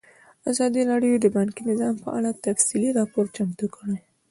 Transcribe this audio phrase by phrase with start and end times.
[0.51, 3.97] ازادي راډیو د بانکي نظام په اړه تفصیلي راپور چمتو کړی.